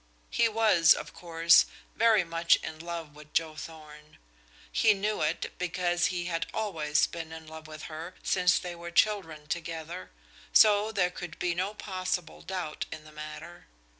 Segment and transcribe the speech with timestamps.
[0.31, 4.17] He was, of course, very much in love with Joe Thorn;
[4.71, 8.89] he knew it, because he had always been in love with her since they were
[8.89, 10.09] children together,
[10.53, 13.67] so there could be no possible doubt in the matter.